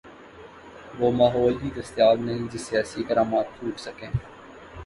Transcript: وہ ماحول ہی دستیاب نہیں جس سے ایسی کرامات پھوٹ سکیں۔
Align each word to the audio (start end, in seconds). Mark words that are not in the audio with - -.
وہ 0.99 1.11
ماحول 1.11 1.53
ہی 1.63 1.69
دستیاب 1.75 2.21
نہیں 2.21 2.47
جس 2.51 2.61
سے 2.61 2.77
ایسی 2.77 3.03
کرامات 3.03 3.45
پھوٹ 3.59 3.79
سکیں۔ 3.79 4.09